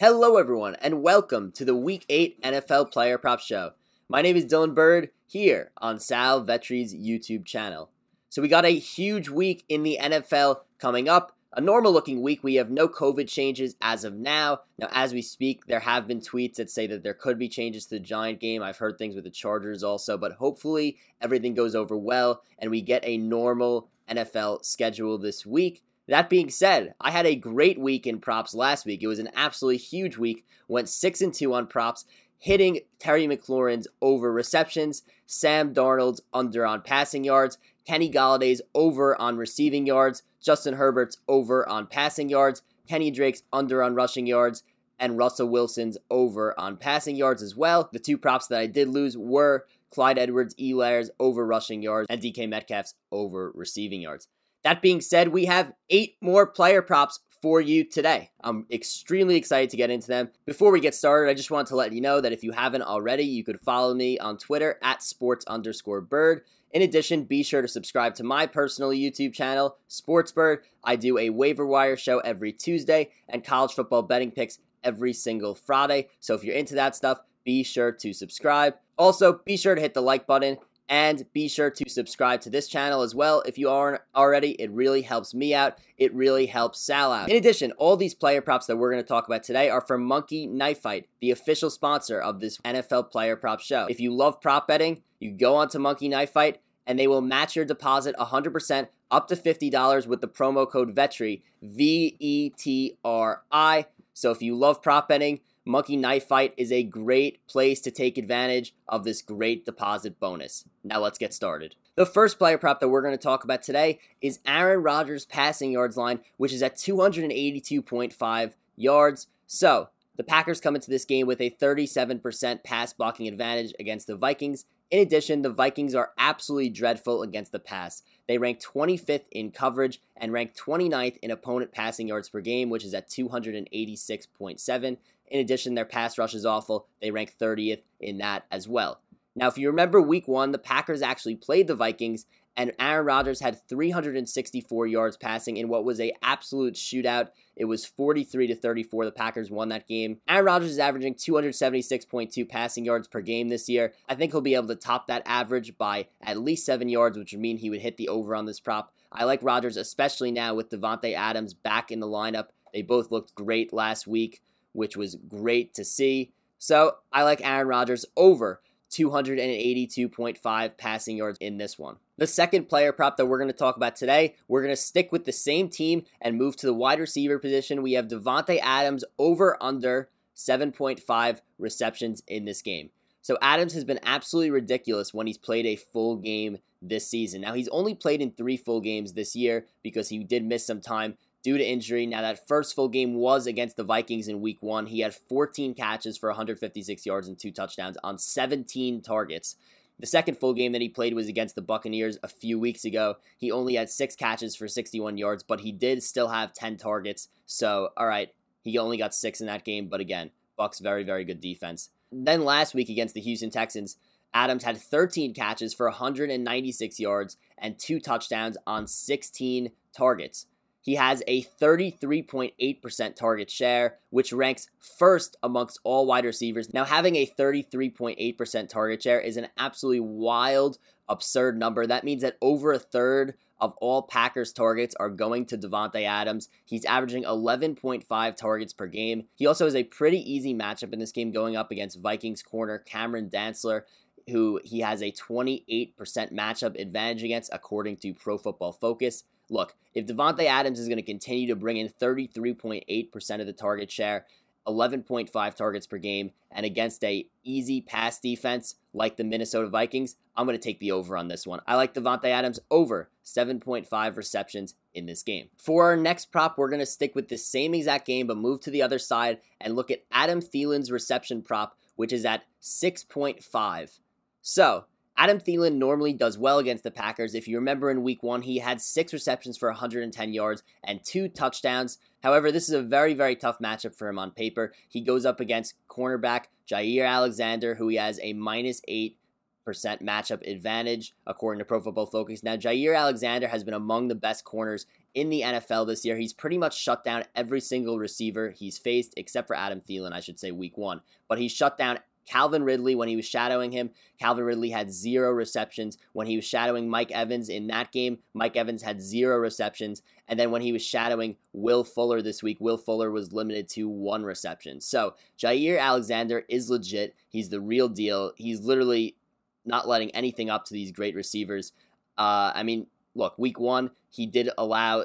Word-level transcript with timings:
Hello, 0.00 0.38
everyone, 0.38 0.74
and 0.80 1.02
welcome 1.02 1.52
to 1.52 1.64
the 1.64 1.76
Week 1.76 2.04
8 2.08 2.42
NFL 2.42 2.90
Player 2.90 3.16
Prop 3.16 3.38
Show. 3.38 3.74
My 4.08 4.22
name 4.22 4.34
is 4.34 4.44
Dylan 4.44 4.74
Burd 4.74 5.10
here 5.24 5.70
on 5.78 6.00
Sal 6.00 6.42
Vetri's 6.42 6.92
YouTube 6.92 7.44
channel. 7.44 7.90
So, 8.28 8.42
we 8.42 8.48
got 8.48 8.64
a 8.64 8.76
huge 8.76 9.28
week 9.28 9.64
in 9.68 9.84
the 9.84 10.00
NFL 10.02 10.62
coming 10.80 11.08
up. 11.08 11.36
A 11.52 11.60
normal 11.60 11.92
looking 11.92 12.22
week. 12.22 12.42
We 12.42 12.56
have 12.56 12.70
no 12.70 12.88
COVID 12.88 13.28
changes 13.28 13.76
as 13.80 14.02
of 14.02 14.14
now. 14.14 14.62
Now, 14.78 14.88
as 14.90 15.12
we 15.12 15.22
speak, 15.22 15.66
there 15.66 15.78
have 15.78 16.08
been 16.08 16.20
tweets 16.20 16.56
that 16.56 16.70
say 16.70 16.88
that 16.88 17.04
there 17.04 17.14
could 17.14 17.38
be 17.38 17.48
changes 17.48 17.86
to 17.86 17.90
the 17.90 18.00
Giant 18.00 18.40
game. 18.40 18.64
I've 18.64 18.78
heard 18.78 18.98
things 18.98 19.14
with 19.14 19.22
the 19.22 19.30
Chargers 19.30 19.84
also, 19.84 20.18
but 20.18 20.32
hopefully 20.32 20.98
everything 21.20 21.54
goes 21.54 21.76
over 21.76 21.96
well 21.96 22.42
and 22.58 22.72
we 22.72 22.82
get 22.82 23.04
a 23.06 23.16
normal 23.16 23.90
NFL 24.10 24.64
schedule 24.64 25.18
this 25.18 25.46
week. 25.46 25.84
That 26.06 26.28
being 26.28 26.50
said, 26.50 26.94
I 27.00 27.10
had 27.10 27.26
a 27.26 27.34
great 27.34 27.78
week 27.78 28.06
in 28.06 28.20
props 28.20 28.54
last 28.54 28.84
week. 28.84 29.02
It 29.02 29.08
was 29.08 29.18
an 29.18 29.30
absolutely 29.34 29.78
huge 29.78 30.18
week. 30.18 30.44
Went 30.68 30.88
6 30.88 31.20
and 31.22 31.32
2 31.32 31.54
on 31.54 31.66
props, 31.66 32.04
hitting 32.38 32.80
Terry 32.98 33.26
McLaurin's 33.26 33.88
over 34.02 34.30
receptions, 34.30 35.02
Sam 35.26 35.72
Darnold's 35.72 36.20
under 36.32 36.66
on 36.66 36.82
passing 36.82 37.24
yards, 37.24 37.56
Kenny 37.86 38.10
Golladay's 38.10 38.60
over 38.74 39.18
on 39.20 39.38
receiving 39.38 39.86
yards, 39.86 40.22
Justin 40.42 40.74
Herbert's 40.74 41.18
over 41.26 41.66
on 41.68 41.86
passing 41.86 42.28
yards, 42.28 42.62
Kenny 42.86 43.10
Drake's 43.10 43.42
under 43.50 43.82
on 43.82 43.94
rushing 43.94 44.26
yards, 44.26 44.62
and 44.98 45.16
Russell 45.16 45.48
Wilson's 45.48 45.96
over 46.10 46.58
on 46.58 46.76
passing 46.76 47.16
yards 47.16 47.42
as 47.42 47.56
well. 47.56 47.88
The 47.92 47.98
two 47.98 48.18
props 48.18 48.46
that 48.48 48.60
I 48.60 48.66
did 48.66 48.88
lose 48.88 49.16
were 49.16 49.64
Clyde 49.90 50.18
Edwards 50.18 50.54
Helaire's 50.56 51.10
over 51.18 51.46
rushing 51.46 51.82
yards 51.82 52.06
and 52.10 52.20
DK 52.20 52.48
Metcalf's 52.48 52.94
over 53.10 53.52
receiving 53.54 54.02
yards. 54.02 54.28
That 54.64 54.80
being 54.80 55.00
said, 55.02 55.28
we 55.28 55.44
have 55.44 55.72
eight 55.90 56.16
more 56.20 56.46
player 56.46 56.82
props 56.82 57.20
for 57.42 57.60
you 57.60 57.84
today. 57.84 58.30
I'm 58.42 58.66
extremely 58.70 59.36
excited 59.36 59.68
to 59.70 59.76
get 59.76 59.90
into 59.90 60.08
them. 60.08 60.30
Before 60.46 60.72
we 60.72 60.80
get 60.80 60.94
started, 60.94 61.30
I 61.30 61.34
just 61.34 61.50
want 61.50 61.68
to 61.68 61.76
let 61.76 61.92
you 61.92 62.00
know 62.00 62.22
that 62.22 62.32
if 62.32 62.42
you 62.42 62.52
haven't 62.52 62.80
already, 62.80 63.24
you 63.24 63.44
could 63.44 63.60
follow 63.60 63.92
me 63.92 64.18
on 64.18 64.38
Twitter 64.38 64.78
at 64.82 65.02
sports 65.02 65.44
underscore 65.44 66.00
bird. 66.00 66.40
In 66.72 66.80
addition, 66.80 67.24
be 67.24 67.42
sure 67.42 67.60
to 67.60 67.68
subscribe 67.68 68.14
to 68.14 68.24
my 68.24 68.46
personal 68.46 68.90
YouTube 68.90 69.34
channel, 69.34 69.76
Sportsbird. 69.88 70.60
I 70.82 70.96
do 70.96 71.18
a 71.18 71.28
waiver 71.28 71.66
wire 71.66 71.98
show 71.98 72.20
every 72.20 72.52
Tuesday 72.52 73.10
and 73.28 73.44
college 73.44 73.74
football 73.74 74.02
betting 74.02 74.30
picks 74.30 74.58
every 74.82 75.12
single 75.12 75.54
Friday. 75.54 76.08
So 76.20 76.34
if 76.34 76.42
you're 76.42 76.56
into 76.56 76.74
that 76.76 76.96
stuff, 76.96 77.20
be 77.44 77.62
sure 77.62 77.92
to 77.92 78.14
subscribe. 78.14 78.74
Also, 78.96 79.40
be 79.44 79.58
sure 79.58 79.74
to 79.74 79.80
hit 79.80 79.92
the 79.92 80.00
like 80.00 80.26
button 80.26 80.56
and 80.88 81.26
be 81.32 81.48
sure 81.48 81.70
to 81.70 81.88
subscribe 81.88 82.40
to 82.42 82.50
this 82.50 82.68
channel 82.68 83.02
as 83.02 83.14
well 83.14 83.42
if 83.46 83.58
you 83.58 83.70
aren't 83.70 84.02
already. 84.14 84.52
It 84.52 84.70
really 84.70 85.02
helps 85.02 85.34
me 85.34 85.54
out. 85.54 85.78
It 85.96 86.14
really 86.14 86.46
helps 86.46 86.80
Sal 86.80 87.12
out. 87.12 87.30
In 87.30 87.36
addition, 87.36 87.72
all 87.72 87.96
these 87.96 88.14
player 88.14 88.40
props 88.40 88.66
that 88.66 88.76
we're 88.76 88.90
going 88.90 89.02
to 89.02 89.08
talk 89.08 89.26
about 89.26 89.42
today 89.42 89.70
are 89.70 89.80
from 89.80 90.04
Monkey 90.04 90.46
Knife 90.46 90.80
Fight, 90.80 91.08
the 91.20 91.30
official 91.30 91.70
sponsor 91.70 92.20
of 92.20 92.40
this 92.40 92.58
NFL 92.58 93.10
player 93.10 93.36
prop 93.36 93.60
show. 93.60 93.86
If 93.88 94.00
you 94.00 94.12
love 94.12 94.40
prop 94.40 94.68
betting, 94.68 95.02
you 95.20 95.32
go 95.32 95.56
onto 95.56 95.78
Monkey 95.78 96.08
Knife 96.08 96.30
Fight 96.30 96.60
and 96.86 96.98
they 96.98 97.06
will 97.06 97.22
match 97.22 97.56
your 97.56 97.64
deposit 97.64 98.14
100% 98.16 98.88
up 99.10 99.28
to 99.28 99.36
$50 99.36 100.06
with 100.06 100.20
the 100.20 100.28
promo 100.28 100.70
code 100.70 100.94
VETRI, 100.94 101.42
V 101.62 102.16
E 102.18 102.50
T 102.50 102.96
R 103.04 103.42
I. 103.50 103.86
So 104.12 104.30
if 104.30 104.42
you 104.42 104.56
love 104.56 104.82
prop 104.82 105.08
betting, 105.08 105.40
Monkey 105.66 105.96
Knife 105.96 106.26
Fight 106.26 106.52
is 106.58 106.70
a 106.70 106.82
great 106.82 107.46
place 107.46 107.80
to 107.80 107.90
take 107.90 108.18
advantage 108.18 108.74
of 108.86 109.04
this 109.04 109.22
great 109.22 109.64
deposit 109.64 110.20
bonus. 110.20 110.66
Now 110.82 111.00
let's 111.00 111.16
get 111.16 111.32
started. 111.32 111.74
The 111.94 112.04
first 112.04 112.38
player 112.38 112.58
prop 112.58 112.80
that 112.80 112.88
we're 112.88 113.00
going 113.00 113.16
to 113.16 113.22
talk 113.22 113.44
about 113.44 113.62
today 113.62 113.98
is 114.20 114.40
Aaron 114.46 114.82
Rodgers' 114.82 115.24
passing 115.24 115.72
yards 115.72 115.96
line, 115.96 116.20
which 116.36 116.52
is 116.52 116.62
at 116.62 116.76
282.5 116.76 118.52
yards. 118.76 119.26
So, 119.46 119.88
the 120.16 120.24
Packers 120.24 120.60
come 120.60 120.74
into 120.76 120.90
this 120.90 121.04
game 121.04 121.26
with 121.26 121.40
a 121.40 121.50
37% 121.50 122.62
pass 122.62 122.92
blocking 122.92 123.26
advantage 123.26 123.72
against 123.80 124.06
the 124.06 124.16
Vikings. 124.16 124.66
In 124.90 125.00
addition, 125.00 125.42
the 125.42 125.50
Vikings 125.50 125.94
are 125.94 126.12
absolutely 126.18 126.68
dreadful 126.68 127.22
against 127.22 127.52
the 127.52 127.58
pass. 127.58 128.02
They 128.28 128.38
rank 128.38 128.60
25th 128.60 129.24
in 129.32 129.50
coverage 129.50 130.00
and 130.16 130.32
rank 130.32 130.54
29th 130.54 131.16
in 131.16 131.30
opponent 131.30 131.72
passing 131.72 132.06
yards 132.08 132.28
per 132.28 132.40
game, 132.40 132.70
which 132.70 132.84
is 132.84 132.94
at 132.94 133.08
286.7. 133.08 134.96
In 135.34 135.40
addition, 135.40 135.74
their 135.74 135.84
pass 135.84 136.16
rush 136.16 136.32
is 136.32 136.46
awful. 136.46 136.86
They 137.02 137.10
rank 137.10 137.34
30th 137.40 137.82
in 137.98 138.18
that 138.18 138.44
as 138.52 138.68
well. 138.68 139.00
Now, 139.34 139.48
if 139.48 139.58
you 139.58 139.66
remember 139.66 140.00
week 140.00 140.28
one, 140.28 140.52
the 140.52 140.58
Packers 140.58 141.02
actually 141.02 141.34
played 141.34 141.66
the 141.66 141.74
Vikings, 141.74 142.26
and 142.56 142.70
Aaron 142.78 143.04
Rodgers 143.04 143.40
had 143.40 143.60
364 143.68 144.86
yards 144.86 145.16
passing 145.16 145.56
in 145.56 145.66
what 145.66 145.84
was 145.84 146.00
a 146.00 146.12
absolute 146.22 146.74
shootout. 146.74 147.30
It 147.56 147.64
was 147.64 147.84
43 147.84 148.46
to 148.46 148.54
34. 148.54 149.06
The 149.06 149.10
Packers 149.10 149.50
won 149.50 149.70
that 149.70 149.88
game. 149.88 150.18
Aaron 150.28 150.44
Rodgers 150.44 150.70
is 150.70 150.78
averaging 150.78 151.16
276.2 151.16 152.48
passing 152.48 152.84
yards 152.84 153.08
per 153.08 153.20
game 153.20 153.48
this 153.48 153.68
year. 153.68 153.92
I 154.08 154.14
think 154.14 154.30
he'll 154.30 154.40
be 154.40 154.54
able 154.54 154.68
to 154.68 154.76
top 154.76 155.08
that 155.08 155.24
average 155.26 155.76
by 155.76 156.06
at 156.22 156.38
least 156.38 156.64
seven 156.64 156.88
yards, 156.88 157.18
which 157.18 157.32
would 157.32 157.40
mean 157.40 157.56
he 157.56 157.70
would 157.70 157.80
hit 157.80 157.96
the 157.96 158.08
over 158.08 158.36
on 158.36 158.46
this 158.46 158.60
prop. 158.60 158.92
I 159.10 159.24
like 159.24 159.42
Rodgers, 159.42 159.76
especially 159.76 160.30
now 160.30 160.54
with 160.54 160.70
Davante 160.70 161.12
Adams 161.12 161.54
back 161.54 161.90
in 161.90 161.98
the 161.98 162.06
lineup. 162.06 162.50
They 162.72 162.82
both 162.82 163.10
looked 163.10 163.34
great 163.34 163.72
last 163.72 164.06
week, 164.06 164.42
which 164.74 164.96
was 164.96 165.16
great 165.16 165.72
to 165.74 165.84
see. 165.84 166.32
So 166.58 166.96
I 167.12 167.22
like 167.22 167.40
Aaron 167.42 167.68
Rodgers 167.68 168.04
over 168.16 168.60
282.5 168.90 170.76
passing 170.76 171.16
yards 171.16 171.38
in 171.40 171.58
this 171.58 171.78
one. 171.78 171.96
The 172.16 172.26
second 172.26 172.68
player 172.68 172.92
prop 172.92 173.16
that 173.16 173.26
we're 173.26 173.38
going 173.38 173.48
to 173.50 173.56
talk 173.56 173.76
about 173.76 173.96
today, 173.96 174.36
we're 174.46 174.62
going 174.62 174.72
to 174.72 174.80
stick 174.80 175.10
with 175.10 175.24
the 175.24 175.32
same 175.32 175.68
team 175.68 176.04
and 176.20 176.38
move 176.38 176.56
to 176.56 176.66
the 176.66 176.74
wide 176.74 177.00
receiver 177.00 177.38
position. 177.38 177.82
We 177.82 177.94
have 177.94 178.06
Davante 178.06 178.60
Adams 178.62 179.04
over 179.18 179.56
under 179.60 180.10
7.5 180.36 181.40
receptions 181.58 182.22
in 182.28 182.44
this 182.44 182.62
game. 182.62 182.90
So 183.20 183.36
Adams 183.40 183.72
has 183.72 183.84
been 183.84 184.00
absolutely 184.04 184.50
ridiculous 184.50 185.14
when 185.14 185.26
he's 185.26 185.38
played 185.38 185.66
a 185.66 185.76
full 185.76 186.16
game 186.16 186.58
this 186.80 187.08
season. 187.08 187.40
Now 187.40 187.54
he's 187.54 187.68
only 187.68 187.94
played 187.94 188.20
in 188.20 188.32
3 188.32 188.56
full 188.58 188.80
games 188.80 189.14
this 189.14 189.34
year 189.34 189.66
because 189.82 190.10
he 190.10 190.22
did 190.22 190.44
miss 190.44 190.66
some 190.66 190.80
time 190.80 191.16
due 191.44 191.58
to 191.58 191.64
injury. 191.64 192.06
Now, 192.06 192.22
that 192.22 192.48
first 192.48 192.74
full 192.74 192.88
game 192.88 193.14
was 193.14 193.46
against 193.46 193.76
the 193.76 193.84
Vikings 193.84 194.26
in 194.26 194.40
week 194.40 194.60
one. 194.60 194.86
He 194.86 195.00
had 195.00 195.14
14 195.14 195.74
catches 195.74 196.18
for 196.18 196.30
156 196.30 197.06
yards 197.06 197.28
and 197.28 197.38
two 197.38 197.52
touchdowns 197.52 197.96
on 198.02 198.18
17 198.18 199.02
targets. 199.02 199.54
The 200.00 200.06
second 200.06 200.38
full 200.38 200.54
game 200.54 200.72
that 200.72 200.80
he 200.80 200.88
played 200.88 201.14
was 201.14 201.28
against 201.28 201.54
the 201.54 201.62
Buccaneers 201.62 202.18
a 202.22 202.28
few 202.28 202.58
weeks 202.58 202.84
ago. 202.84 203.18
He 203.36 203.52
only 203.52 203.74
had 203.74 203.90
six 203.90 204.16
catches 204.16 204.56
for 204.56 204.66
61 204.66 205.18
yards, 205.18 205.44
but 205.44 205.60
he 205.60 205.70
did 205.70 206.02
still 206.02 206.28
have 206.28 206.52
10 206.52 206.78
targets. 206.78 207.28
So, 207.46 207.90
all 207.96 208.08
right, 208.08 208.30
he 208.62 208.76
only 208.78 208.96
got 208.96 209.14
six 209.14 209.40
in 209.40 209.46
that 209.46 209.64
game, 209.64 209.86
but 209.88 210.00
again, 210.00 210.30
Bucks 210.56 210.80
very, 210.80 211.04
very 211.04 211.24
good 211.24 211.40
defense. 211.40 211.90
Then 212.10 212.44
last 212.44 212.74
week 212.74 212.88
against 212.88 213.14
the 213.14 213.20
Houston 213.20 213.50
Texans, 213.50 213.96
Adams 214.32 214.64
had 214.64 214.78
13 214.78 215.34
catches 215.34 215.74
for 215.74 215.86
196 215.86 216.98
yards 216.98 217.36
and 217.58 217.78
two 217.78 218.00
touchdowns 218.00 218.56
on 218.66 218.86
16 218.86 219.70
targets. 219.96 220.46
He 220.84 220.96
has 220.96 221.22
a 221.26 221.42
33.8% 221.42 223.16
target 223.16 223.50
share, 223.50 223.96
which 224.10 224.34
ranks 224.34 224.68
first 224.98 225.34
amongst 225.42 225.80
all 225.82 226.04
wide 226.04 226.26
receivers. 226.26 226.74
Now, 226.74 226.84
having 226.84 227.16
a 227.16 227.26
33.8% 227.26 228.68
target 228.68 229.02
share 229.02 229.18
is 229.18 229.38
an 229.38 229.48
absolutely 229.56 230.00
wild, 230.00 230.76
absurd 231.08 231.58
number. 231.58 231.86
That 231.86 232.04
means 232.04 232.20
that 232.20 232.36
over 232.42 232.70
a 232.70 232.78
third 232.78 233.32
of 233.58 233.72
all 233.80 234.02
Packers 234.02 234.52
targets 234.52 234.94
are 234.96 235.08
going 235.08 235.46
to 235.46 235.56
Davante 235.56 236.02
Adams. 236.02 236.50
He's 236.66 236.84
averaging 236.84 237.24
11.5 237.24 238.36
targets 238.36 238.74
per 238.74 238.86
game. 238.86 239.24
He 239.34 239.46
also 239.46 239.64
has 239.64 239.74
a 239.74 239.84
pretty 239.84 240.18
easy 240.30 240.52
matchup 240.52 240.92
in 240.92 240.98
this 240.98 241.12
game 241.12 241.32
going 241.32 241.56
up 241.56 241.70
against 241.70 242.00
Vikings 242.00 242.42
corner 242.42 242.78
Cameron 242.78 243.30
Dantzler 243.30 243.84
who 244.28 244.60
he 244.64 244.80
has 244.80 245.02
a 245.02 245.12
28% 245.12 245.94
matchup 246.32 246.80
advantage 246.80 247.22
against, 247.22 247.50
according 247.52 247.96
to 247.98 248.14
Pro 248.14 248.38
Football 248.38 248.72
Focus. 248.72 249.24
Look, 249.50 249.74
if 249.94 250.06
Davante 250.06 250.44
Adams 250.44 250.78
is 250.78 250.88
going 250.88 250.96
to 250.96 251.02
continue 251.02 251.46
to 251.48 251.56
bring 251.56 251.76
in 251.76 251.88
33.8% 251.88 253.40
of 253.40 253.46
the 253.46 253.52
target 253.52 253.90
share, 253.90 254.26
11.5 254.66 255.54
targets 255.54 255.86
per 255.86 255.98
game, 255.98 256.30
and 256.50 256.64
against 256.64 257.04
a 257.04 257.26
easy 257.42 257.80
pass 257.80 258.18
defense 258.18 258.76
like 258.94 259.16
the 259.16 259.24
Minnesota 259.24 259.68
Vikings, 259.68 260.16
I'm 260.36 260.46
going 260.46 260.58
to 260.58 260.62
take 260.62 260.80
the 260.80 260.92
over 260.92 261.16
on 261.16 261.28
this 261.28 261.46
one. 261.46 261.60
I 261.66 261.76
like 261.76 261.94
Davante 261.94 262.26
Adams 262.26 262.60
over 262.70 263.10
7.5 263.24 264.16
receptions 264.16 264.74
in 264.94 265.06
this 265.06 265.22
game. 265.22 265.48
For 265.58 265.84
our 265.84 265.96
next 265.96 266.26
prop, 266.32 266.56
we're 266.56 266.70
going 266.70 266.80
to 266.80 266.86
stick 266.86 267.14
with 267.14 267.28
the 267.28 267.36
same 267.36 267.74
exact 267.74 268.06
game, 268.06 268.26
but 268.26 268.36
move 268.36 268.60
to 268.62 268.70
the 268.70 268.82
other 268.82 268.98
side 268.98 269.38
and 269.60 269.76
look 269.76 269.90
at 269.90 270.04
Adam 270.10 270.40
Thielen's 270.40 270.90
reception 270.90 271.42
prop, 271.42 271.76
which 271.96 272.12
is 272.12 272.24
at 272.24 272.44
6.5. 272.62 273.98
So, 274.46 274.84
Adam 275.16 275.40
Thielen 275.40 275.76
normally 275.76 276.12
does 276.12 276.36
well 276.36 276.58
against 276.58 276.84
the 276.84 276.90
Packers. 276.90 277.34
If 277.34 277.48
you 277.48 277.56
remember 277.56 277.90
in 277.90 278.02
week 278.02 278.22
one, 278.22 278.42
he 278.42 278.58
had 278.58 278.78
six 278.78 279.10
receptions 279.10 279.56
for 279.56 279.70
110 279.70 280.34
yards 280.34 280.62
and 280.82 281.02
two 281.02 281.28
touchdowns. 281.28 281.96
However, 282.22 282.52
this 282.52 282.68
is 282.68 282.74
a 282.74 282.82
very, 282.82 283.14
very 283.14 283.36
tough 283.36 283.58
matchup 283.58 283.96
for 283.96 284.06
him 284.06 284.18
on 284.18 284.32
paper. 284.32 284.74
He 284.86 285.00
goes 285.00 285.24
up 285.24 285.40
against 285.40 285.76
cornerback 285.88 286.48
Jaire 286.70 287.08
Alexander, 287.08 287.76
who 287.76 287.88
he 287.88 287.96
has 287.96 288.20
a 288.22 288.34
minus 288.34 288.82
eight 288.86 289.16
percent 289.64 290.04
matchup 290.04 290.46
advantage, 290.46 291.14
according 291.26 291.60
to 291.60 291.64
Pro 291.64 291.80
Football 291.80 292.04
Focus. 292.04 292.42
Now, 292.42 292.56
Jaire 292.56 292.98
Alexander 292.98 293.48
has 293.48 293.64
been 293.64 293.72
among 293.72 294.08
the 294.08 294.14
best 294.14 294.44
corners 294.44 294.84
in 295.14 295.30
the 295.30 295.40
NFL 295.40 295.86
this 295.86 296.04
year. 296.04 296.18
He's 296.18 296.34
pretty 296.34 296.58
much 296.58 296.78
shut 296.78 297.02
down 297.02 297.24
every 297.34 297.62
single 297.62 297.98
receiver 297.98 298.50
he's 298.50 298.76
faced, 298.76 299.14
except 299.16 299.46
for 299.46 299.56
Adam 299.56 299.80
Thielen, 299.80 300.12
I 300.12 300.20
should 300.20 300.38
say, 300.38 300.50
week 300.50 300.76
one. 300.76 301.00
But 301.28 301.38
he 301.38 301.48
shut 301.48 301.78
down 301.78 302.00
Calvin 302.26 302.64
Ridley 302.64 302.94
when 302.94 303.08
he 303.08 303.16
was 303.16 303.26
shadowing 303.26 303.72
him. 303.72 303.90
Calvin 304.18 304.44
Ridley 304.44 304.70
had 304.70 304.92
zero 304.92 305.30
receptions. 305.30 305.98
When 306.12 306.26
he 306.26 306.36
was 306.36 306.44
shadowing 306.44 306.88
Mike 306.88 307.10
Evans 307.10 307.48
in 307.48 307.66
that 307.68 307.92
game, 307.92 308.18
Mike 308.32 308.56
Evans 308.56 308.82
had 308.82 309.02
zero 309.02 309.38
receptions. 309.38 310.02
And 310.26 310.38
then 310.38 310.50
when 310.50 310.62
he 310.62 310.72
was 310.72 310.84
shadowing 310.84 311.36
Will 311.52 311.84
Fuller 311.84 312.22
this 312.22 312.42
week, 312.42 312.58
Will 312.60 312.78
Fuller 312.78 313.10
was 313.10 313.32
limited 313.32 313.68
to 313.70 313.88
one 313.88 314.24
reception. 314.24 314.80
So 314.80 315.14
Jaire 315.38 315.80
Alexander 315.80 316.44
is 316.48 316.70
legit. 316.70 317.14
He's 317.28 317.50
the 317.50 317.60
real 317.60 317.88
deal. 317.88 318.32
He's 318.36 318.60
literally 318.60 319.16
not 319.64 319.88
letting 319.88 320.10
anything 320.10 320.50
up 320.50 320.64
to 320.66 320.74
these 320.74 320.92
great 320.92 321.14
receivers. 321.14 321.72
Uh, 322.16 322.52
I 322.54 322.62
mean, 322.62 322.86
look, 323.14 323.38
week 323.38 323.58
one, 323.58 323.90
he 324.10 324.26
did 324.26 324.50
allow 324.56 325.04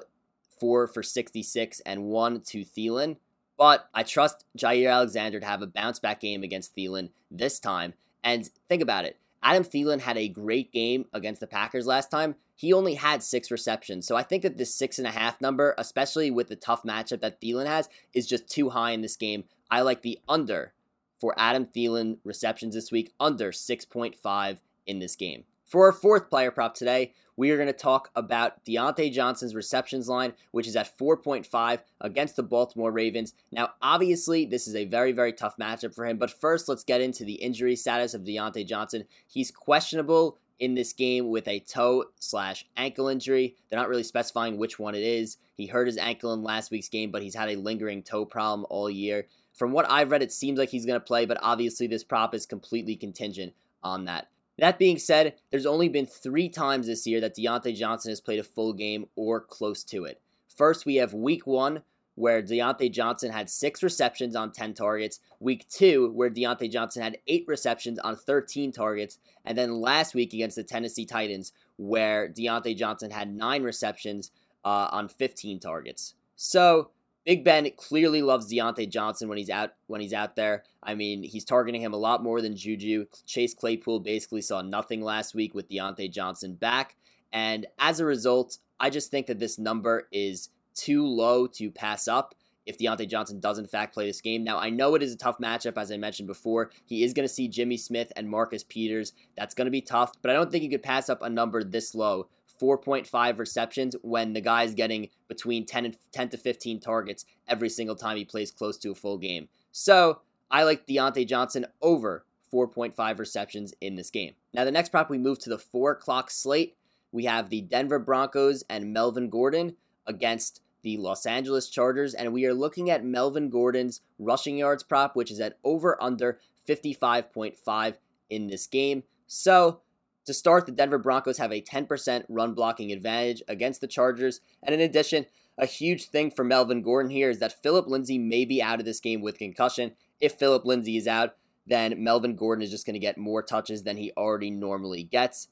four 0.59 0.87
for 0.87 1.01
66 1.01 1.79
and 1.81 2.03
one 2.03 2.41
to 2.41 2.63
Thielen. 2.63 3.17
But 3.59 3.89
I 3.93 4.03
trust 4.03 4.45
Jaire 4.57 4.89
Alexander 4.89 5.41
to 5.41 5.45
have 5.45 5.61
a 5.61 5.67
bounce 5.67 5.99
back 5.99 6.21
game 6.21 6.43
against 6.43 6.73
Thielen 6.77 7.09
this 7.29 7.59
time. 7.59 7.93
And 8.23 8.49
think 8.69 8.81
about 8.81 9.03
it. 9.03 9.17
Adam 9.43 9.65
Thielen 9.65 9.99
had 9.99 10.17
a 10.17 10.29
great 10.29 10.71
game 10.71 11.05
against 11.13 11.41
the 11.41 11.47
Packers 11.47 11.85
last 11.85 12.09
time. 12.09 12.35
He 12.55 12.71
only 12.71 12.95
had 12.95 13.21
six 13.21 13.51
receptions. 13.51 14.07
So 14.07 14.15
I 14.15 14.23
think 14.23 14.43
that 14.43 14.57
this 14.57 14.73
six 14.73 14.97
and 14.97 15.05
a 15.05 15.11
half 15.11 15.41
number, 15.41 15.75
especially 15.77 16.31
with 16.31 16.47
the 16.47 16.55
tough 16.55 16.83
matchup 16.83 17.19
that 17.19 17.41
Thielen 17.41 17.67
has, 17.67 17.89
is 18.13 18.27
just 18.27 18.47
too 18.47 18.69
high 18.69 18.91
in 18.91 19.01
this 19.01 19.17
game. 19.17 19.43
I 19.69 19.81
like 19.81 20.03
the 20.03 20.19
under 20.29 20.71
for 21.19 21.35
Adam 21.37 21.65
Thielen 21.65 22.19
receptions 22.23 22.75
this 22.75 22.93
week, 22.93 23.13
under 23.19 23.51
6.5 23.51 24.57
in 24.87 24.99
this 24.99 25.17
game. 25.17 25.43
For 25.69 25.85
our 25.85 25.91
fourth 25.91 26.31
player 26.31 26.49
prop 26.49 26.73
today, 26.73 27.13
we 27.35 27.51
are 27.51 27.55
going 27.55 27.67
to 27.67 27.73
talk 27.73 28.09
about 28.15 28.65
Diontae 28.65 29.13
Johnson's 29.13 29.53
receptions 29.53 30.09
line, 30.09 30.33
which 30.49 30.65
is 30.65 30.75
at 30.75 30.97
4.5 30.97 31.79
against 32.01 32.35
the 32.35 32.41
Baltimore 32.41 32.91
Ravens. 32.91 33.35
Now, 33.51 33.73
obviously, 33.79 34.47
this 34.47 34.67
is 34.67 34.75
a 34.75 34.85
very, 34.85 35.11
very 35.11 35.31
tough 35.31 35.57
matchup 35.57 35.93
for 35.93 36.07
him, 36.07 36.17
but 36.17 36.31
first, 36.31 36.67
let's 36.67 36.83
get 36.83 37.01
into 37.01 37.23
the 37.23 37.35
injury 37.35 37.75
status 37.75 38.15
of 38.15 38.23
Diontae 38.23 38.65
Johnson. 38.65 39.03
He's 39.27 39.51
questionable 39.51 40.39
in 40.57 40.73
this 40.73 40.91
game 40.91 41.29
with 41.29 41.47
a 41.47 41.59
toe 41.59 42.05
slash 42.19 42.65
ankle 42.75 43.07
injury. 43.07 43.55
They're 43.69 43.79
not 43.79 43.89
really 43.89 44.01
specifying 44.01 44.57
which 44.57 44.79
one 44.79 44.95
it 44.95 45.03
is. 45.03 45.37
He 45.53 45.67
hurt 45.67 45.85
his 45.85 45.99
ankle 45.99 46.33
in 46.33 46.41
last 46.41 46.71
week's 46.71 46.89
game, 46.89 47.11
but 47.11 47.21
he's 47.21 47.35
had 47.35 47.47
a 47.47 47.57
lingering 47.57 48.01
toe 48.01 48.25
problem 48.25 48.65
all 48.71 48.89
year. 48.89 49.27
From 49.53 49.71
what 49.71 49.85
I've 49.87 50.09
read, 50.09 50.23
it 50.23 50.31
seems 50.31 50.57
like 50.57 50.69
he's 50.69 50.87
going 50.87 50.99
to 50.99 51.05
play, 51.05 51.27
but 51.27 51.37
obviously, 51.43 51.85
this 51.85 52.03
prop 52.03 52.33
is 52.33 52.47
completely 52.47 52.95
contingent 52.95 53.53
on 53.83 54.05
that. 54.05 54.29
That 54.59 54.79
being 54.79 54.97
said, 54.97 55.35
there's 55.51 55.65
only 55.65 55.89
been 55.89 56.05
three 56.05 56.49
times 56.49 56.87
this 56.87 57.07
year 57.07 57.21
that 57.21 57.35
Diontae 57.35 57.75
Johnson 57.75 58.11
has 58.11 58.21
played 58.21 58.39
a 58.39 58.43
full 58.43 58.73
game 58.73 59.07
or 59.15 59.39
close 59.39 59.83
to 59.85 60.05
it. 60.05 60.21
First, 60.55 60.85
we 60.85 60.95
have 60.95 61.13
week 61.13 61.47
one, 61.47 61.83
where 62.15 62.41
Diontae 62.41 62.91
Johnson 62.91 63.31
had 63.31 63.49
six 63.49 63.81
receptions 63.81 64.35
on 64.35 64.51
10 64.51 64.73
targets. 64.73 65.21
Week 65.39 65.65
two, 65.69 66.11
where 66.11 66.29
Diontae 66.29 66.69
Johnson 66.69 67.01
had 67.01 67.17
eight 67.27 67.45
receptions 67.47 67.97
on 67.99 68.17
13 68.17 68.73
targets. 68.73 69.19
And 69.45 69.57
then 69.57 69.79
last 69.79 70.13
week 70.13 70.33
against 70.33 70.57
the 70.57 70.63
Tennessee 70.63 71.05
Titans, 71.05 71.53
where 71.77 72.27
Diontae 72.27 72.75
Johnson 72.75 73.11
had 73.11 73.33
nine 73.33 73.63
receptions 73.63 74.31
uh, 74.65 74.89
on 74.91 75.07
15 75.07 75.61
targets. 75.61 76.15
So 76.35 76.89
Big 77.25 77.43
Ben 77.43 77.69
clearly 77.77 78.21
loves 78.21 78.51
Diontae 78.51 78.89
Johnson 78.89 79.29
when 79.29 79.37
he's 79.37 79.49
out 79.49 79.71
when 79.87 80.01
he's 80.01 80.13
out 80.13 80.35
there. 80.35 80.63
I 80.81 80.95
mean, 80.95 81.23
he's 81.23 81.45
targeting 81.45 81.81
him 81.81 81.93
a 81.93 81.97
lot 81.97 82.23
more 82.23 82.41
than 82.41 82.55
Juju. 82.55 83.05
Chase 83.25 83.53
Claypool 83.53 83.99
basically 83.99 84.41
saw 84.41 84.61
nothing 84.61 85.01
last 85.01 85.35
week 85.35 85.53
with 85.53 85.69
Diontae 85.69 86.11
Johnson 86.11 86.55
back, 86.55 86.95
and 87.31 87.67
as 87.77 87.99
a 87.99 88.05
result, 88.05 88.57
I 88.79 88.89
just 88.89 89.11
think 89.11 89.27
that 89.27 89.39
this 89.39 89.59
number 89.59 90.07
is 90.11 90.49
too 90.73 91.05
low 91.05 91.45
to 91.47 91.69
pass 91.69 92.07
up 92.07 92.33
if 92.65 92.77
Diontae 92.77 93.09
Johnson 93.09 93.39
does 93.39 93.57
in 93.57 93.67
fact 93.67 93.93
play 93.93 94.05
this 94.05 94.21
game. 94.21 94.43
Now, 94.43 94.59
I 94.59 94.69
know 94.69 94.95
it 94.95 95.03
is 95.03 95.11
a 95.11 95.17
tough 95.17 95.39
matchup, 95.39 95.77
as 95.77 95.91
I 95.91 95.97
mentioned 95.97 96.27
before. 96.27 96.69
He 96.85 97.03
is 97.03 97.13
going 97.13 97.27
to 97.27 97.33
see 97.33 97.47
Jimmy 97.47 97.77
Smith 97.77 98.11
and 98.15 98.29
Marcus 98.29 98.63
Peters. 98.63 99.13
That's 99.35 99.55
going 99.55 99.65
to 99.65 99.71
be 99.71 99.81
tough, 99.81 100.13
but 100.21 100.29
I 100.29 100.35
don't 100.35 100.51
think 100.51 100.63
you 100.63 100.69
could 100.69 100.83
pass 100.83 101.09
up 101.09 101.21
a 101.21 101.29
number 101.29 101.63
this 101.63 101.95
low 101.95 102.27
4.5 102.61 103.39
receptions 103.39 103.95
when 104.01 104.33
the 104.33 104.41
guy's 104.41 104.73
getting 104.73 105.09
between 105.27 105.65
10 105.65 105.85
and 105.85 105.97
10 106.11 106.29
to 106.29 106.37
15 106.37 106.79
targets 106.79 107.25
every 107.47 107.69
single 107.69 107.95
time 107.95 108.17
he 108.17 108.25
plays 108.25 108.51
close 108.51 108.77
to 108.79 108.91
a 108.91 108.95
full 108.95 109.17
game. 109.17 109.47
So 109.71 110.21
I 110.51 110.63
like 110.63 110.87
Diontae 110.87 111.27
Johnson 111.27 111.65
over 111.81 112.25
4.5 112.53 113.19
receptions 113.19 113.73
in 113.79 113.95
this 113.95 114.09
game. 114.09 114.33
Now 114.53 114.65
the 114.65 114.71
next 114.71 114.89
prop 114.89 115.09
we 115.09 115.17
move 115.17 115.39
to 115.39 115.49
the 115.49 115.59
four 115.59 115.91
o'clock 115.91 116.31
slate. 116.31 116.75
We 117.11 117.25
have 117.25 117.49
the 117.49 117.61
Denver 117.61 117.99
Broncos 117.99 118.63
and 118.69 118.93
Melvin 118.93 119.29
Gordon 119.29 119.75
against 120.05 120.61
the 120.81 120.97
Los 120.97 121.25
Angeles 121.25 121.69
Chargers, 121.69 122.13
and 122.13 122.31
we 122.31 122.45
are 122.45 122.53
looking 122.53 122.89
at 122.89 123.03
Melvin 123.03 123.49
Gordon's 123.49 124.01
rushing 124.17 124.57
yards 124.57 124.83
prop, 124.83 125.15
which 125.15 125.31
is 125.31 125.39
at 125.39 125.57
over 125.63 126.01
under 126.01 126.39
55.5 126.67 127.95
in 128.29 128.47
this 128.47 128.67
game. 128.67 129.03
So 129.27 129.81
to 130.29 130.33
start, 130.35 130.67
the 130.67 130.71
Denver 130.71 130.99
Broncos 130.99 131.39
have 131.39 131.51
a 131.51 131.59
10% 131.61 132.23
run 132.29 132.53
blocking 132.53 132.91
advantage 132.91 133.41
against 133.47 133.81
the 133.81 133.87
Chargers. 133.87 134.41
And 134.61 134.75
in 134.75 134.79
addition, 134.79 135.25
a 135.57 135.65
huge 135.65 136.05
thing 136.05 136.29
for 136.29 136.43
Melvin 136.43 136.83
Gordon 136.83 137.09
here 137.09 137.31
is 137.31 137.39
that 137.39 137.63
Philip 137.63 137.87
Lindsay 137.87 138.19
may 138.19 138.45
be 138.45 138.61
out 138.61 138.79
of 138.79 138.85
this 138.85 138.99
game 138.99 139.21
with 139.21 139.39
concussion. 139.39 139.93
If 140.21 140.33
Philip 140.33 140.65
Lindsay 140.65 140.97
is 140.97 141.07
out, 141.07 141.35
then 141.65 142.03
Melvin 142.03 142.35
Gordon 142.35 142.63
is 142.63 142.69
just 142.69 142.85
going 142.85 142.93
to 142.93 142.99
get 142.99 143.17
more 143.17 143.41
touches 143.41 143.83
than 143.83 143.97
he 143.97 144.11
already 144.15 144.51
normally 144.51 145.03
gets. 145.03 145.47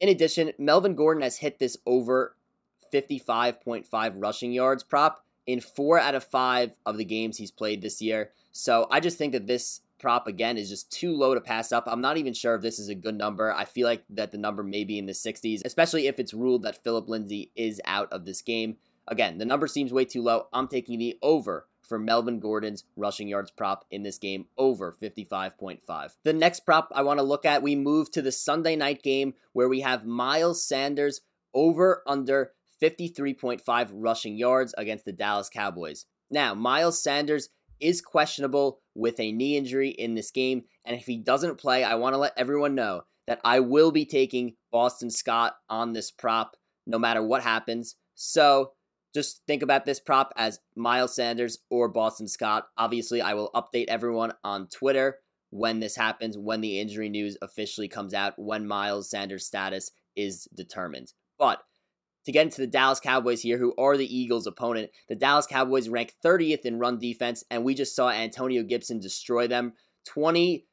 In 0.00 0.08
addition, 0.08 0.52
Melvin 0.58 0.94
Gordon 0.94 1.22
has 1.22 1.38
hit 1.38 1.58
this 1.58 1.76
over 1.84 2.34
55.5 2.92 4.14
rushing 4.16 4.52
yards 4.52 4.82
prop 4.82 5.22
in 5.46 5.60
four 5.60 5.98
out 5.98 6.14
of 6.14 6.24
five 6.24 6.72
of 6.86 6.96
the 6.96 7.04
games 7.04 7.36
he's 7.36 7.50
played 7.50 7.82
this 7.82 8.00
year. 8.00 8.30
So 8.52 8.86
I 8.90 9.00
just 9.00 9.18
think 9.18 9.32
that 9.32 9.46
this 9.46 9.82
prop 10.04 10.26
again 10.26 10.58
is 10.58 10.68
just 10.68 10.92
too 10.92 11.16
low 11.16 11.34
to 11.34 11.40
pass 11.40 11.72
up. 11.72 11.84
I'm 11.86 12.02
not 12.02 12.18
even 12.18 12.34
sure 12.34 12.54
if 12.54 12.60
this 12.60 12.78
is 12.78 12.90
a 12.90 12.94
good 12.94 13.16
number. 13.16 13.50
I 13.50 13.64
feel 13.64 13.86
like 13.86 14.04
that 14.10 14.32
the 14.32 14.38
number 14.38 14.62
may 14.62 14.84
be 14.84 14.98
in 14.98 15.06
the 15.06 15.12
60s, 15.12 15.62
especially 15.64 16.06
if 16.06 16.18
it's 16.18 16.34
ruled 16.34 16.62
that 16.64 16.84
Philip 16.84 17.08
Lindsay 17.08 17.52
is 17.56 17.80
out 17.86 18.12
of 18.12 18.26
this 18.26 18.42
game. 18.42 18.76
Again, 19.08 19.38
the 19.38 19.46
number 19.46 19.66
seems 19.66 19.94
way 19.94 20.04
too 20.04 20.20
low. 20.20 20.48
I'm 20.52 20.68
taking 20.68 20.98
the 20.98 21.16
over 21.22 21.68
for 21.80 21.98
Melvin 21.98 22.38
Gordon's 22.38 22.84
rushing 22.96 23.28
yards 23.28 23.50
prop 23.50 23.86
in 23.90 24.02
this 24.02 24.18
game 24.18 24.44
over 24.58 24.92
55.5. 24.92 26.16
The 26.22 26.32
next 26.34 26.60
prop 26.60 26.92
I 26.94 27.00
want 27.00 27.18
to 27.18 27.24
look 27.24 27.46
at, 27.46 27.62
we 27.62 27.74
move 27.74 28.10
to 28.10 28.20
the 28.20 28.30
Sunday 28.30 28.76
night 28.76 29.02
game 29.02 29.32
where 29.54 29.70
we 29.70 29.80
have 29.80 30.04
Miles 30.04 30.62
Sanders 30.62 31.22
over 31.54 32.02
under 32.06 32.52
53.5 32.82 33.88
rushing 33.94 34.36
yards 34.36 34.74
against 34.76 35.06
the 35.06 35.12
Dallas 35.12 35.48
Cowboys. 35.48 36.04
Now, 36.30 36.52
Miles 36.52 37.02
Sanders 37.02 37.48
is 37.80 38.02
questionable 38.02 38.80
with 38.94 39.18
a 39.20 39.32
knee 39.32 39.56
injury 39.56 39.90
in 39.90 40.14
this 40.14 40.30
game. 40.30 40.64
And 40.84 40.96
if 40.96 41.06
he 41.06 41.16
doesn't 41.16 41.58
play, 41.58 41.84
I 41.84 41.94
want 41.94 42.14
to 42.14 42.18
let 42.18 42.32
everyone 42.36 42.74
know 42.74 43.02
that 43.26 43.40
I 43.44 43.60
will 43.60 43.90
be 43.90 44.04
taking 44.04 44.56
Boston 44.70 45.10
Scott 45.10 45.56
on 45.68 45.92
this 45.92 46.10
prop 46.10 46.56
no 46.86 46.98
matter 46.98 47.22
what 47.22 47.42
happens. 47.42 47.96
So 48.14 48.72
just 49.14 49.42
think 49.46 49.62
about 49.62 49.86
this 49.86 50.00
prop 50.00 50.32
as 50.36 50.60
Miles 50.76 51.14
Sanders 51.14 51.58
or 51.70 51.88
Boston 51.88 52.28
Scott. 52.28 52.66
Obviously, 52.76 53.22
I 53.22 53.34
will 53.34 53.50
update 53.54 53.86
everyone 53.88 54.32
on 54.42 54.68
Twitter 54.68 55.18
when 55.50 55.78
this 55.78 55.96
happens, 55.96 56.36
when 56.36 56.60
the 56.60 56.80
injury 56.80 57.08
news 57.08 57.36
officially 57.40 57.88
comes 57.88 58.12
out, 58.12 58.34
when 58.36 58.66
Miles 58.66 59.08
Sanders' 59.08 59.46
status 59.46 59.92
is 60.16 60.48
determined. 60.54 61.12
But 61.38 61.60
to 62.24 62.32
get 62.32 62.44
into 62.44 62.60
the 62.60 62.66
Dallas 62.66 63.00
Cowboys 63.00 63.42
here, 63.42 63.58
who 63.58 63.74
are 63.78 63.96
the 63.96 64.16
Eagles' 64.16 64.46
opponent. 64.46 64.90
The 65.08 65.14
Dallas 65.14 65.46
Cowboys 65.46 65.88
rank 65.88 66.14
30th 66.24 66.64
in 66.64 66.78
run 66.78 66.98
defense, 66.98 67.44
and 67.50 67.64
we 67.64 67.74
just 67.74 67.94
saw 67.94 68.10
Antonio 68.10 68.62
Gibson 68.62 68.98
destroy 69.00 69.46
them. 69.46 69.74
20 70.06 70.66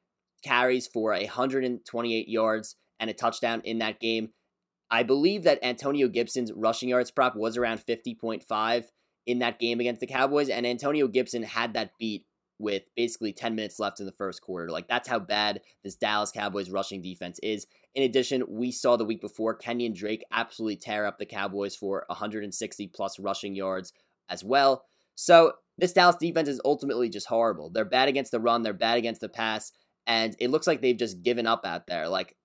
carries 0.44 0.88
for 0.88 1.12
128 1.12 2.28
yards 2.28 2.76
and 3.00 3.10
a 3.10 3.14
touchdown 3.14 3.62
in 3.64 3.80
that 3.80 4.00
game. 4.00 4.30
I 4.90 5.04
believe 5.04 5.44
that 5.44 5.64
Antonio 5.64 6.08
Gibson's 6.08 6.52
rushing 6.54 6.90
yards 6.90 7.12
prop 7.12 7.36
was 7.36 7.58
around 7.58 7.80
50.5 7.80 8.84
in 9.26 9.40
that 9.40 9.60
game 9.60 9.80
against 9.80 10.02
the 10.02 10.08
Cowboys, 10.08 10.50
and 10.50 10.66
Antonio 10.66 11.08
Gibson 11.08 11.44
had 11.44 11.74
that 11.74 11.92
beat 12.00 12.26
with 12.62 12.84
basically 12.96 13.34
10 13.34 13.56
minutes 13.56 13.80
left 13.80 14.00
in 14.00 14.06
the 14.06 14.12
first 14.12 14.42
quarter. 14.42 14.70
Like, 14.70 14.88
that's 14.88 15.10
how 15.10 15.20
bad 15.20 15.62
this 15.84 15.96
Dallas 15.96 16.32
Cowboys 16.32 16.70
rushing 16.70 17.02
defense 17.02 17.40
is. 17.42 17.68
In 17.96 18.04
addition, 18.04 18.44
we 18.48 18.72
saw 18.72 18.96
the 18.96 19.06
week 19.06 19.20
before 19.20 19.58
Kenyan 19.58 19.96
Drake 19.96 20.24
absolutely 20.32 20.78
tear 20.78 21.06
up 21.06 21.18
the 21.18 21.26
Cowboys 21.26 21.76
for 21.76 22.06
160 22.08 22.88
plus 22.88 23.20
rushing 23.20 23.56
yards 23.56 23.94
as 24.30 24.44
well. 24.44 24.86
So, 25.16 25.54
this 25.78 25.94
Dallas 25.94 26.16
defense 26.16 26.48
is 26.48 26.62
ultimately 26.64 27.10
just 27.10 27.28
horrible. 27.28 27.70
They're 27.70 27.86
bad 27.86 28.08
against 28.08 28.32
the 28.32 28.40
run, 28.40 28.62
they're 28.62 28.74
bad 28.74 28.98
against 28.98 29.22
the 29.22 29.30
pass, 29.30 29.72
and 30.06 30.36
it 30.40 30.52
looks 30.52 30.68
like 30.68 30.82
they've 30.82 30.96
just 30.96 31.24
given 31.24 31.48
up 31.48 31.66
out 31.66 31.88
there. 31.88 32.08
Like, 32.08 32.36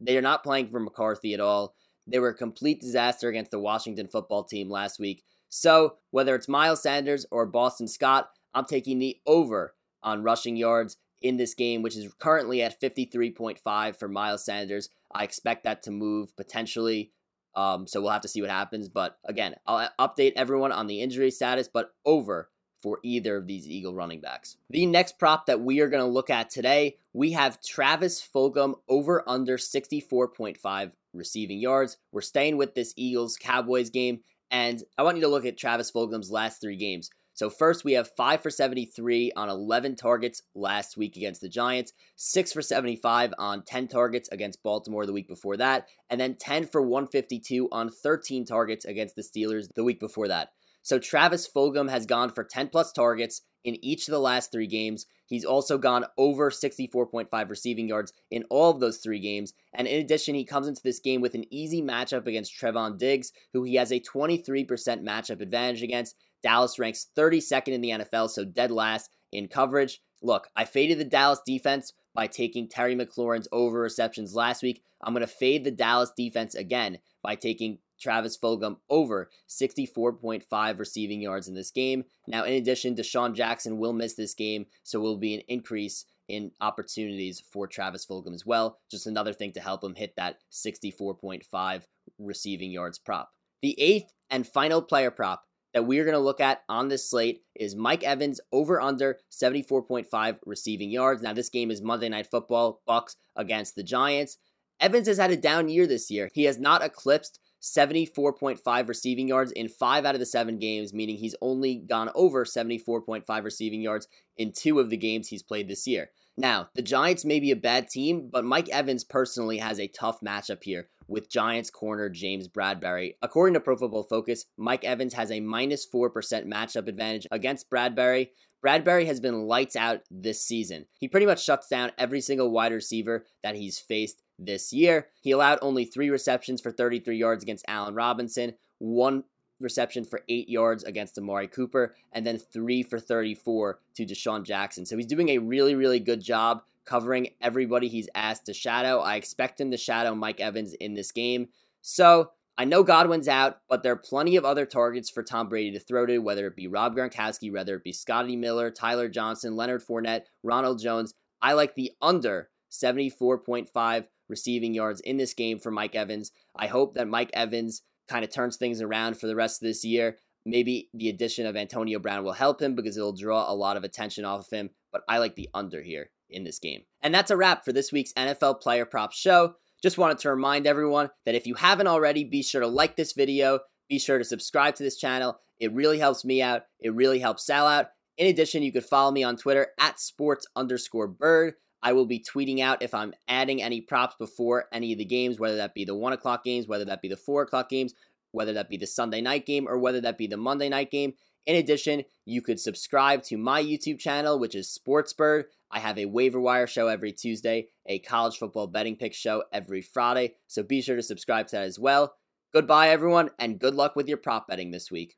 they 0.00 0.16
are 0.16 0.22
not 0.22 0.42
playing 0.42 0.68
for 0.68 0.80
McCarthy 0.80 1.34
at 1.34 1.40
all. 1.40 1.74
They 2.06 2.18
were 2.18 2.30
a 2.30 2.34
complete 2.34 2.80
disaster 2.80 3.28
against 3.28 3.50
the 3.50 3.58
Washington 3.58 4.08
football 4.08 4.44
team 4.44 4.70
last 4.70 4.98
week. 4.98 5.24
So, 5.48 5.96
whether 6.10 6.34
it's 6.34 6.48
Miles 6.48 6.82
Sanders 6.82 7.26
or 7.30 7.46
Boston 7.46 7.88
Scott, 7.88 8.30
I'm 8.58 8.64
taking 8.64 8.98
the 8.98 9.18
over 9.26 9.74
on 10.02 10.22
rushing 10.22 10.56
yards 10.56 10.96
in 11.22 11.36
this 11.36 11.54
game, 11.54 11.82
which 11.82 11.96
is 11.96 12.12
currently 12.18 12.62
at 12.62 12.80
53.5 12.80 13.96
for 13.96 14.08
Miles 14.08 14.44
Sanders. 14.44 14.88
I 15.12 15.24
expect 15.24 15.64
that 15.64 15.82
to 15.84 15.90
move 15.90 16.36
potentially. 16.36 17.12
Um, 17.54 17.86
so 17.86 18.00
we'll 18.00 18.12
have 18.12 18.22
to 18.22 18.28
see 18.28 18.40
what 18.40 18.50
happens. 18.50 18.88
But 18.88 19.18
again, 19.24 19.56
I'll 19.66 19.90
update 19.98 20.34
everyone 20.36 20.72
on 20.72 20.86
the 20.86 21.00
injury 21.00 21.30
status, 21.30 21.68
but 21.68 21.92
over 22.04 22.50
for 22.80 23.00
either 23.02 23.36
of 23.36 23.46
these 23.46 23.66
Eagle 23.66 23.94
running 23.94 24.20
backs. 24.20 24.56
The 24.70 24.86
next 24.86 25.18
prop 25.18 25.46
that 25.46 25.60
we 25.60 25.80
are 25.80 25.88
going 25.88 26.04
to 26.04 26.10
look 26.10 26.30
at 26.30 26.50
today, 26.50 26.98
we 27.12 27.32
have 27.32 27.60
Travis 27.60 28.22
Fulgham 28.22 28.74
over 28.88 29.24
under 29.26 29.56
64.5 29.56 30.92
receiving 31.12 31.58
yards. 31.58 31.96
We're 32.12 32.20
staying 32.20 32.56
with 32.56 32.74
this 32.74 32.94
Eagles 32.96 33.36
Cowboys 33.36 33.90
game, 33.90 34.20
and 34.50 34.82
I 34.96 35.02
want 35.02 35.16
you 35.16 35.22
to 35.22 35.28
look 35.28 35.44
at 35.44 35.58
Travis 35.58 35.90
Fulgham's 35.90 36.30
last 36.30 36.60
three 36.60 36.76
games. 36.76 37.10
So, 37.38 37.48
first, 37.48 37.84
we 37.84 37.92
have 37.92 38.10
5 38.16 38.42
for 38.42 38.50
73 38.50 39.30
on 39.36 39.48
11 39.48 39.94
targets 39.94 40.42
last 40.56 40.96
week 40.96 41.16
against 41.16 41.40
the 41.40 41.48
Giants, 41.48 41.92
6 42.16 42.52
for 42.52 42.62
75 42.62 43.32
on 43.38 43.62
10 43.62 43.86
targets 43.86 44.28
against 44.30 44.64
Baltimore 44.64 45.06
the 45.06 45.12
week 45.12 45.28
before 45.28 45.56
that, 45.56 45.86
and 46.10 46.20
then 46.20 46.34
10 46.34 46.66
for 46.66 46.82
152 46.82 47.68
on 47.70 47.90
13 47.90 48.44
targets 48.44 48.84
against 48.84 49.14
the 49.14 49.22
Steelers 49.22 49.72
the 49.76 49.84
week 49.84 50.00
before 50.00 50.26
that. 50.26 50.48
So, 50.82 50.98
Travis 50.98 51.48
Fulgham 51.48 51.88
has 51.88 52.06
gone 52.06 52.30
for 52.30 52.42
10 52.42 52.70
plus 52.70 52.90
targets 52.90 53.42
in 53.62 53.84
each 53.84 54.08
of 54.08 54.12
the 54.12 54.18
last 54.18 54.50
three 54.50 54.66
games. 54.66 55.06
He's 55.26 55.44
also 55.44 55.78
gone 55.78 56.06
over 56.16 56.50
64.5 56.50 57.50
receiving 57.50 57.86
yards 57.86 58.12
in 58.32 58.44
all 58.50 58.70
of 58.70 58.80
those 58.80 58.98
three 58.98 59.20
games. 59.20 59.52
And 59.74 59.86
in 59.86 60.00
addition, 60.00 60.34
he 60.34 60.44
comes 60.44 60.66
into 60.66 60.82
this 60.82 60.98
game 60.98 61.20
with 61.20 61.34
an 61.34 61.44
easy 61.52 61.82
matchup 61.82 62.26
against 62.26 62.58
Trevon 62.58 62.98
Diggs, 62.98 63.30
who 63.52 63.62
he 63.62 63.76
has 63.76 63.92
a 63.92 64.00
23% 64.00 64.66
matchup 64.66 65.40
advantage 65.40 65.82
against. 65.82 66.16
Dallas 66.42 66.78
ranks 66.78 67.06
32nd 67.16 67.68
in 67.68 67.80
the 67.80 67.90
NFL, 67.90 68.30
so 68.30 68.44
dead 68.44 68.70
last 68.70 69.10
in 69.32 69.48
coverage. 69.48 70.00
Look, 70.22 70.48
I 70.56 70.64
faded 70.64 70.98
the 70.98 71.04
Dallas 71.04 71.40
defense 71.44 71.92
by 72.14 72.26
taking 72.26 72.68
Terry 72.68 72.96
McLaurin's 72.96 73.48
over 73.52 73.80
receptions 73.80 74.34
last 74.34 74.62
week. 74.62 74.82
I'm 75.02 75.14
going 75.14 75.20
to 75.20 75.32
fade 75.32 75.64
the 75.64 75.70
Dallas 75.70 76.10
defense 76.16 76.54
again 76.54 76.98
by 77.22 77.36
taking 77.36 77.78
Travis 78.00 78.36
Fulgham 78.38 78.78
over 78.88 79.30
64.5 79.48 80.78
receiving 80.78 81.20
yards 81.20 81.48
in 81.48 81.54
this 81.54 81.70
game. 81.70 82.04
Now, 82.26 82.44
in 82.44 82.54
addition, 82.54 82.94
DeSean 82.94 83.34
Jackson 83.34 83.78
will 83.78 83.92
miss 83.92 84.14
this 84.14 84.34
game, 84.34 84.66
so 84.82 85.00
will 85.00 85.16
be 85.16 85.34
an 85.34 85.42
increase 85.48 86.04
in 86.28 86.52
opportunities 86.60 87.42
for 87.50 87.66
Travis 87.66 88.06
Fulgham 88.06 88.34
as 88.34 88.44
well. 88.44 88.78
Just 88.90 89.06
another 89.06 89.32
thing 89.32 89.52
to 89.52 89.60
help 89.60 89.82
him 89.82 89.94
hit 89.94 90.14
that 90.16 90.38
64.5 90.52 91.82
receiving 92.18 92.70
yards 92.70 92.98
prop. 92.98 93.30
The 93.62 93.80
eighth 93.80 94.12
and 94.30 94.46
final 94.46 94.82
player 94.82 95.10
prop 95.10 95.44
that 95.74 95.86
we're 95.86 96.04
going 96.04 96.14
to 96.14 96.18
look 96.18 96.40
at 96.40 96.62
on 96.68 96.88
this 96.88 97.08
slate 97.08 97.42
is 97.54 97.74
Mike 97.74 98.02
Evans 98.02 98.40
over 98.52 98.80
under 98.80 99.18
74.5 99.30 100.38
receiving 100.46 100.90
yards. 100.90 101.22
Now 101.22 101.32
this 101.32 101.48
game 101.48 101.70
is 101.70 101.82
Monday 101.82 102.08
Night 102.08 102.28
Football, 102.30 102.80
Bucks 102.86 103.16
against 103.36 103.76
the 103.76 103.82
Giants. 103.82 104.38
Evans 104.80 105.08
has 105.08 105.18
had 105.18 105.30
a 105.30 105.36
down 105.36 105.68
year 105.68 105.86
this 105.86 106.10
year. 106.10 106.30
He 106.32 106.44
has 106.44 106.58
not 106.58 106.84
eclipsed 106.84 107.40
74.5 107.60 108.88
receiving 108.88 109.28
yards 109.28 109.50
in 109.52 109.68
5 109.68 110.04
out 110.04 110.14
of 110.14 110.20
the 110.20 110.26
7 110.26 110.58
games, 110.58 110.94
meaning 110.94 111.16
he's 111.16 111.34
only 111.42 111.74
gone 111.74 112.10
over 112.14 112.44
74.5 112.44 113.44
receiving 113.44 113.82
yards 113.82 114.06
in 114.36 114.52
2 114.52 114.78
of 114.78 114.90
the 114.90 114.96
games 114.96 115.28
he's 115.28 115.42
played 115.42 115.68
this 115.68 115.86
year. 115.86 116.10
Now, 116.36 116.68
the 116.76 116.82
Giants 116.82 117.24
may 117.24 117.40
be 117.40 117.50
a 117.50 117.56
bad 117.56 117.88
team, 117.88 118.28
but 118.30 118.44
Mike 118.44 118.68
Evans 118.68 119.02
personally 119.02 119.58
has 119.58 119.80
a 119.80 119.88
tough 119.88 120.20
matchup 120.20 120.62
here 120.62 120.88
with 121.08 121.30
Giants 121.30 121.70
corner 121.70 122.08
James 122.08 122.46
Bradberry. 122.46 123.14
According 123.22 123.54
to 123.54 123.60
Pro 123.60 123.76
Football 123.76 124.04
Focus, 124.04 124.44
Mike 124.56 124.84
Evans 124.84 125.14
has 125.14 125.30
a 125.32 125.40
minus 125.40 125.86
4% 125.86 126.12
matchup 126.46 126.86
advantage 126.86 127.26
against 127.30 127.70
Bradberry. 127.70 128.28
Bradberry 128.64 129.06
has 129.06 129.20
been 129.20 129.46
lights 129.46 129.76
out 129.76 130.02
this 130.10 130.42
season. 130.42 130.86
He 130.98 131.08
pretty 131.08 131.26
much 131.26 131.44
shuts 131.44 131.68
down 131.68 131.92
every 131.96 132.20
single 132.20 132.50
wide 132.50 132.72
receiver 132.72 133.24
that 133.42 133.56
he's 133.56 133.78
faced 133.78 134.22
this 134.38 134.72
year. 134.72 135.08
He 135.20 135.30
allowed 135.30 135.58
only 135.62 135.84
three 135.84 136.10
receptions 136.10 136.60
for 136.60 136.70
33 136.70 137.16
yards 137.16 137.42
against 137.42 137.64
Allen 137.68 137.94
Robinson, 137.94 138.54
one 138.78 139.24
reception 139.60 140.04
for 140.04 140.22
eight 140.28 140.48
yards 140.48 140.84
against 140.84 141.18
Amari 141.18 141.48
Cooper, 141.48 141.94
and 142.12 142.26
then 142.26 142.38
three 142.38 142.82
for 142.82 142.98
34 142.98 143.78
to 143.94 144.06
DeSean 144.06 144.44
Jackson. 144.44 144.86
So 144.86 144.96
he's 144.96 145.06
doing 145.06 145.30
a 145.30 145.38
really, 145.38 145.74
really 145.74 146.00
good 146.00 146.20
job 146.20 146.62
covering 146.88 147.28
everybody 147.40 147.88
he's 147.88 148.08
asked 148.14 148.46
to 148.46 148.54
shadow. 148.54 149.00
I 149.00 149.16
expect 149.16 149.60
him 149.60 149.70
to 149.70 149.76
shadow 149.76 150.14
Mike 150.14 150.40
Evans 150.40 150.72
in 150.72 150.94
this 150.94 151.12
game. 151.12 151.48
So 151.82 152.30
I 152.56 152.64
know 152.64 152.82
Godwin's 152.82 153.28
out, 153.28 153.58
but 153.68 153.82
there 153.82 153.92
are 153.92 153.96
plenty 153.96 154.36
of 154.36 154.44
other 154.44 154.64
targets 154.64 155.10
for 155.10 155.22
Tom 155.22 155.48
Brady 155.48 155.70
to 155.72 155.78
throw 155.78 156.06
to, 156.06 156.18
whether 156.18 156.46
it 156.46 156.56
be 156.56 156.66
Rob 156.66 156.96
Gronkowski, 156.96 157.52
whether 157.52 157.76
it 157.76 157.84
be 157.84 157.92
Scotty 157.92 158.36
Miller, 158.36 158.70
Tyler 158.70 159.08
Johnson, 159.08 159.54
Leonard 159.54 159.82
Fournette, 159.86 160.22
Ronald 160.42 160.80
Jones. 160.80 161.14
I 161.42 161.52
like 161.52 161.74
the 161.74 161.92
under 162.00 162.48
74.5 162.72 164.06
receiving 164.28 164.74
yards 164.74 165.00
in 165.02 165.18
this 165.18 165.34
game 165.34 165.58
for 165.58 165.70
Mike 165.70 165.94
Evans. 165.94 166.32
I 166.56 166.68
hope 166.68 166.94
that 166.94 167.06
Mike 167.06 167.30
Evans 167.34 167.82
kind 168.08 168.24
of 168.24 168.32
turns 168.32 168.56
things 168.56 168.80
around 168.80 169.20
for 169.20 169.26
the 169.26 169.36
rest 169.36 169.62
of 169.62 169.68
this 169.68 169.84
year. 169.84 170.16
Maybe 170.46 170.88
the 170.94 171.10
addition 171.10 171.44
of 171.44 171.54
Antonio 171.54 171.98
Brown 171.98 172.24
will 172.24 172.32
help 172.32 172.62
him 172.62 172.74
because 172.74 172.96
it'll 172.96 173.12
draw 173.12 173.50
a 173.50 173.54
lot 173.54 173.76
of 173.76 173.84
attention 173.84 174.24
off 174.24 174.46
of 174.46 174.50
him, 174.50 174.70
but 174.90 175.02
I 175.06 175.18
like 175.18 175.36
the 175.36 175.50
under 175.52 175.82
here 175.82 176.10
in 176.30 176.44
this 176.44 176.58
game. 176.58 176.82
And 177.02 177.14
that's 177.14 177.30
a 177.30 177.36
wrap 177.36 177.64
for 177.64 177.72
this 177.72 177.92
week's 177.92 178.12
NFL 178.12 178.60
Player 178.60 178.84
Props 178.84 179.16
show. 179.16 179.54
Just 179.82 179.98
wanted 179.98 180.18
to 180.18 180.30
remind 180.30 180.66
everyone 180.66 181.10
that 181.24 181.34
if 181.34 181.46
you 181.46 181.54
haven't 181.54 181.86
already, 181.86 182.24
be 182.24 182.42
sure 182.42 182.60
to 182.60 182.66
like 182.66 182.96
this 182.96 183.12
video, 183.12 183.60
be 183.88 183.98
sure 183.98 184.18
to 184.18 184.24
subscribe 184.24 184.74
to 184.76 184.82
this 184.82 184.96
channel. 184.96 185.38
It 185.60 185.72
really 185.72 185.98
helps 185.98 186.24
me 186.24 186.42
out, 186.42 186.62
it 186.80 186.94
really 186.94 187.20
helps 187.20 187.46
Sal 187.46 187.66
out. 187.66 187.86
In 188.16 188.26
addition, 188.26 188.62
you 188.62 188.72
could 188.72 188.84
follow 188.84 189.12
me 189.12 189.22
on 189.22 189.36
Twitter 189.36 189.68
at 189.78 190.00
sports 190.00 190.46
underscore 190.56 191.06
bird. 191.06 191.54
I 191.82 191.92
will 191.92 192.06
be 192.06 192.18
tweeting 192.18 192.60
out 192.60 192.82
if 192.82 192.92
I'm 192.92 193.14
adding 193.28 193.62
any 193.62 193.80
props 193.80 194.16
before 194.18 194.64
any 194.72 194.92
of 194.92 194.98
the 194.98 195.04
games, 195.04 195.38
whether 195.38 195.56
that 195.58 195.74
be 195.74 195.84
the 195.84 195.94
1 195.94 196.12
o'clock 196.12 196.42
games, 196.42 196.66
whether 196.66 196.84
that 196.86 197.00
be 197.00 197.08
the 197.08 197.16
4 197.16 197.42
o'clock 197.42 197.68
games, 197.68 197.94
whether 198.32 198.52
that 198.54 198.68
be 198.68 198.76
the 198.76 198.86
Sunday 198.86 199.20
night 199.20 199.46
game, 199.46 199.68
or 199.68 199.78
whether 199.78 200.00
that 200.00 200.18
be 200.18 200.26
the 200.26 200.36
Monday 200.36 200.68
night 200.68 200.90
game. 200.90 201.12
In 201.48 201.56
addition, 201.56 202.04
you 202.26 202.42
could 202.42 202.60
subscribe 202.60 203.22
to 203.24 203.38
my 203.38 203.62
YouTube 203.62 203.98
channel, 203.98 204.38
which 204.38 204.54
is 204.54 204.78
Sportsbird. 204.78 205.44
I 205.70 205.78
have 205.78 205.98
a 205.98 206.04
waiver 206.04 206.38
wire 206.38 206.66
show 206.66 206.88
every 206.88 207.10
Tuesday, 207.10 207.68
a 207.86 208.00
college 208.00 208.36
football 208.36 208.66
betting 208.66 208.96
pick 208.96 209.14
show 209.14 209.44
every 209.50 209.80
Friday, 209.80 210.34
so 210.46 210.62
be 210.62 210.82
sure 210.82 210.96
to 210.96 211.02
subscribe 211.02 211.46
to 211.48 211.56
that 211.56 211.64
as 211.64 211.78
well. 211.78 212.14
Goodbye, 212.52 212.90
everyone, 212.90 213.30
and 213.38 213.58
good 213.58 213.74
luck 213.74 213.96
with 213.96 214.08
your 214.08 214.18
prop 214.18 214.46
betting 214.46 214.72
this 214.72 214.90
week. 214.90 215.16